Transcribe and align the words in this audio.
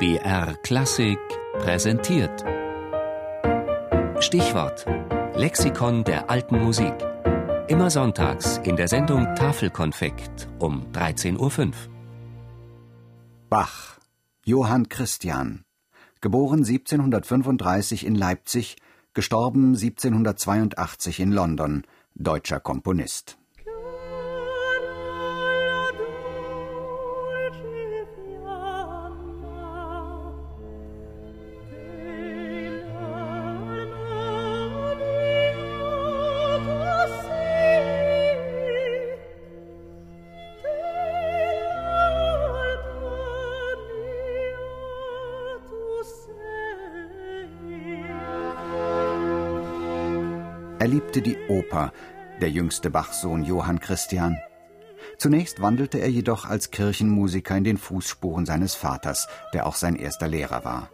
BR 0.00 0.54
Klassik 0.62 1.18
präsentiert. 1.54 2.44
Stichwort: 4.20 4.86
Lexikon 5.34 6.04
der 6.04 6.30
alten 6.30 6.62
Musik. 6.62 6.94
Immer 7.66 7.90
sonntags 7.90 8.58
in 8.58 8.76
der 8.76 8.86
Sendung 8.86 9.34
Tafelkonfekt 9.34 10.46
um 10.60 10.86
13.05 10.92 11.66
Uhr. 11.66 11.72
Bach, 13.50 13.98
Johann 14.44 14.88
Christian, 14.88 15.64
geboren 16.20 16.60
1735 16.64 18.06
in 18.06 18.14
Leipzig, 18.14 18.76
gestorben 19.14 19.74
1782 19.74 21.18
in 21.18 21.32
London, 21.32 21.82
deutscher 22.14 22.60
Komponist. 22.60 23.37
Er 50.80 50.86
liebte 50.86 51.22
die 51.22 51.36
Oper, 51.48 51.92
der 52.40 52.50
jüngste 52.50 52.88
Bachsohn 52.88 53.42
Johann 53.42 53.80
Christian. 53.80 54.38
Zunächst 55.16 55.60
wandelte 55.60 55.98
er 55.98 56.08
jedoch 56.08 56.44
als 56.44 56.70
Kirchenmusiker 56.70 57.56
in 57.56 57.64
den 57.64 57.78
Fußspuren 57.78 58.46
seines 58.46 58.76
Vaters, 58.76 59.26
der 59.52 59.66
auch 59.66 59.74
sein 59.74 59.96
erster 59.96 60.28
Lehrer 60.28 60.64
war. 60.64 60.88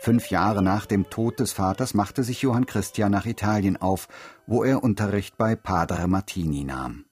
Fünf 0.00 0.28
Jahre 0.28 0.62
nach 0.62 0.84
dem 0.84 1.08
Tod 1.08 1.40
des 1.40 1.52
Vaters 1.52 1.94
machte 1.94 2.22
sich 2.22 2.42
Johann 2.42 2.66
Christian 2.66 3.10
nach 3.10 3.24
Italien 3.24 3.78
auf, 3.78 4.08
wo 4.46 4.62
er 4.62 4.84
Unterricht 4.84 5.38
bei 5.38 5.56
Padre 5.56 6.06
Martini 6.06 6.64
nahm. 6.64 7.06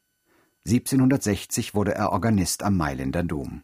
1760 0.67 1.75
wurde 1.75 1.95
er 1.95 2.13
Organist 2.13 2.63
am 2.63 2.77
Mailänder 2.77 3.23
Dom. 3.23 3.63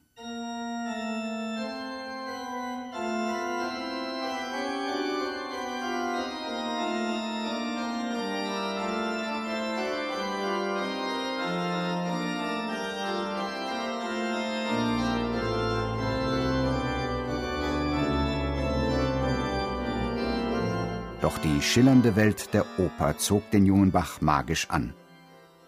Doch 21.23 21.39
die 21.39 21.63
schillernde 21.63 22.17
Welt 22.17 22.53
der 22.53 22.67
Oper 22.81 23.17
zog 23.17 23.49
den 23.53 23.65
jungen 23.65 23.93
Bach 23.93 24.21
magisch 24.21 24.69
an. 24.71 24.93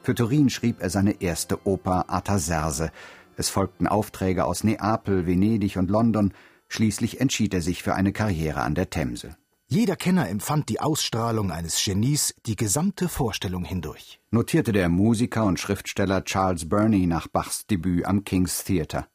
Für 0.02 0.12
Turin 0.12 0.50
schrieb 0.50 0.80
er 0.80 0.90
seine 0.90 1.22
erste 1.22 1.64
Oper 1.64 2.10
Artaserse. 2.10 2.90
Es 3.36 3.50
folgten 3.50 3.86
Aufträge 3.86 4.46
aus 4.46 4.64
Neapel, 4.64 5.28
Venedig 5.28 5.76
und 5.76 5.90
London. 5.90 6.34
Schließlich 6.66 7.20
entschied 7.20 7.54
er 7.54 7.62
sich 7.62 7.84
für 7.84 7.94
eine 7.94 8.12
Karriere 8.12 8.62
an 8.62 8.74
der 8.74 8.90
Themse. 8.90 9.36
Jeder 9.68 9.94
Kenner 9.94 10.28
empfand 10.28 10.68
die 10.70 10.80
Ausstrahlung 10.80 11.52
eines 11.52 11.82
Genies 11.82 12.34
die 12.46 12.56
gesamte 12.56 13.08
Vorstellung 13.08 13.64
hindurch. 13.64 14.20
Notierte 14.32 14.72
der 14.72 14.88
Musiker 14.88 15.44
und 15.44 15.60
Schriftsteller 15.60 16.24
Charles 16.24 16.68
Burney 16.68 17.06
nach 17.06 17.28
Bachs 17.28 17.64
Debüt 17.68 18.06
am 18.06 18.24
King's 18.24 18.64
Theatre. 18.64 19.06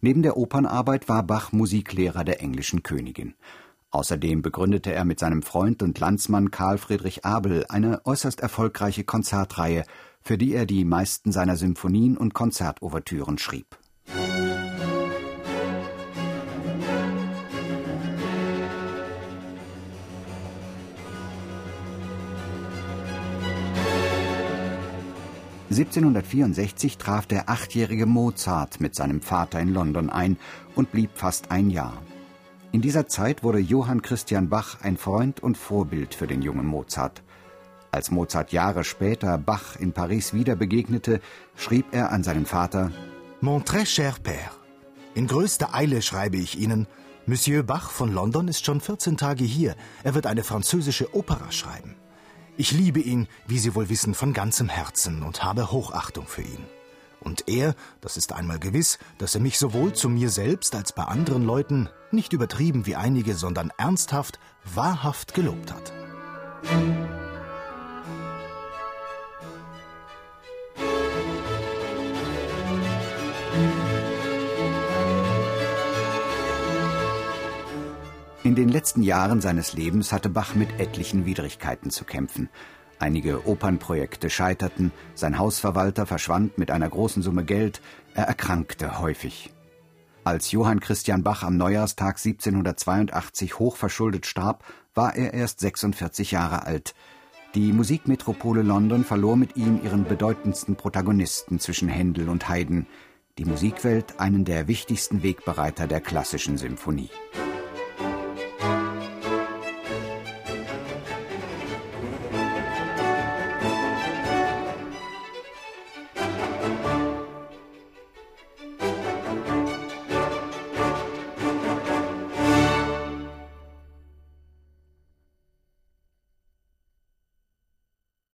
Neben 0.00 0.22
der 0.22 0.36
Opernarbeit 0.36 1.08
war 1.08 1.24
Bach 1.24 1.50
Musiklehrer 1.50 2.22
der 2.22 2.40
englischen 2.40 2.84
Königin. 2.84 3.34
Außerdem 3.90 4.42
begründete 4.42 4.92
er 4.92 5.04
mit 5.04 5.20
seinem 5.20 5.42
Freund 5.42 5.82
und 5.82 5.98
Landsmann 5.98 6.50
Karl 6.50 6.78
Friedrich 6.78 7.24
Abel 7.24 7.64
eine 7.68 8.04
äußerst 8.04 8.40
erfolgreiche 8.40 9.04
Konzertreihe, 9.04 9.84
für 10.20 10.36
die 10.36 10.54
er 10.54 10.66
die 10.66 10.84
meisten 10.84 11.30
seiner 11.30 11.56
Symphonien 11.56 12.16
und 12.16 12.34
Konzertouvertüren 12.34 13.38
schrieb. 13.38 13.78
(1764) 25.70 26.96
traf 26.96 27.26
der 27.26 27.50
achtjährige 27.50 28.06
Mozart 28.06 28.80
mit 28.80 28.94
seinem 28.94 29.20
Vater 29.20 29.60
in 29.60 29.68
London 29.74 30.10
ein 30.10 30.38
und 30.74 30.90
blieb 30.90 31.10
fast 31.14 31.50
ein 31.50 31.70
Jahr. 31.70 32.02
In 32.72 32.80
dieser 32.80 33.06
Zeit 33.06 33.42
wurde 33.42 33.58
Johann 33.58 34.02
Christian 34.02 34.48
Bach 34.48 34.80
ein 34.82 34.96
Freund 34.96 35.42
und 35.42 35.56
Vorbild 35.56 36.14
für 36.14 36.26
den 36.26 36.42
jungen 36.42 36.66
Mozart. 36.66 37.22
Als 37.90 38.10
Mozart 38.10 38.52
Jahre 38.52 38.84
später 38.84 39.38
Bach 39.38 39.76
in 39.76 39.92
Paris 39.92 40.34
wieder 40.34 40.56
begegnete, 40.56 41.20
schrieb 41.54 41.86
er 41.92 42.12
an 42.12 42.22
seinen 42.22 42.46
Vater 42.46 42.90
Mon 43.40 43.62
très 43.62 43.86
cher 43.86 44.14
Père, 44.22 44.50
in 45.16 45.26
größter 45.26 45.74
Eile 45.74 46.02
schreibe 46.02 46.36
ich 46.36 46.58
Ihnen, 46.58 46.86
Monsieur 47.24 47.62
Bach 47.62 47.90
von 47.90 48.12
London 48.12 48.48
ist 48.48 48.66
schon 48.66 48.82
14 48.82 49.16
Tage 49.16 49.44
hier. 49.44 49.74
Er 50.04 50.14
wird 50.14 50.26
eine 50.26 50.44
französische 50.44 51.14
Opera 51.14 51.50
schreiben. 51.50 51.96
Ich 52.58 52.70
liebe 52.70 53.00
ihn, 53.00 53.26
wie 53.46 53.58
Sie 53.58 53.74
wohl 53.74 53.88
wissen, 53.88 54.12
von 54.12 54.34
ganzem 54.34 54.68
Herzen 54.68 55.22
und 55.22 55.42
habe 55.42 55.72
Hochachtung 55.72 56.26
für 56.26 56.42
ihn. 56.42 56.66
Und 57.26 57.48
er, 57.48 57.74
das 58.00 58.16
ist 58.16 58.32
einmal 58.32 58.60
gewiss, 58.60 59.00
dass 59.18 59.34
er 59.34 59.40
mich 59.40 59.58
sowohl 59.58 59.92
zu 59.92 60.08
mir 60.08 60.30
selbst 60.30 60.76
als 60.76 60.92
bei 60.92 61.02
anderen 61.02 61.44
Leuten 61.44 61.88
nicht 62.12 62.32
übertrieben 62.32 62.86
wie 62.86 62.94
einige, 62.94 63.34
sondern 63.34 63.72
ernsthaft, 63.76 64.38
wahrhaft 64.64 65.34
gelobt 65.34 65.72
hat. 65.72 65.92
In 78.44 78.54
den 78.54 78.68
letzten 78.68 79.02
Jahren 79.02 79.40
seines 79.40 79.72
Lebens 79.72 80.12
hatte 80.12 80.28
Bach 80.28 80.54
mit 80.54 80.78
etlichen 80.78 81.26
Widrigkeiten 81.26 81.90
zu 81.90 82.04
kämpfen. 82.04 82.50
Einige 82.98 83.46
Opernprojekte 83.46 84.30
scheiterten, 84.30 84.90
sein 85.14 85.38
Hausverwalter 85.38 86.06
verschwand 86.06 86.56
mit 86.56 86.70
einer 86.70 86.88
großen 86.88 87.22
Summe 87.22 87.44
Geld, 87.44 87.82
er 88.14 88.24
erkrankte 88.24 89.00
häufig. 89.00 89.50
Als 90.24 90.50
Johann 90.50 90.80
Christian 90.80 91.22
Bach 91.22 91.42
am 91.42 91.56
Neujahrstag 91.56 92.16
1782 92.16 93.58
hochverschuldet 93.58 94.26
starb, 94.26 94.64
war 94.94 95.14
er 95.14 95.34
erst 95.34 95.60
46 95.60 96.32
Jahre 96.32 96.66
alt. 96.66 96.94
Die 97.54 97.72
Musikmetropole 97.72 98.62
London 98.62 99.04
verlor 99.04 99.36
mit 99.36 99.56
ihm 99.56 99.80
ihren 99.84 100.04
bedeutendsten 100.04 100.76
Protagonisten 100.76 101.60
zwischen 101.60 101.88
Händel 101.88 102.28
und 102.28 102.48
Haydn, 102.48 102.86
die 103.38 103.44
Musikwelt 103.44 104.18
einen 104.18 104.44
der 104.44 104.66
wichtigsten 104.66 105.22
Wegbereiter 105.22 105.86
der 105.86 106.00
klassischen 106.00 106.58
Symphonie. 106.58 107.10